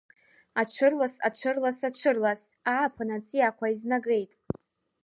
Аҽырлас, 0.61 1.15
аҽырлас, 1.27 1.79
аҽырлас, 1.87 2.41
ааԥын 2.71 3.09
аҵиаақәа 3.17 3.65
еизнагеит. 3.69 4.31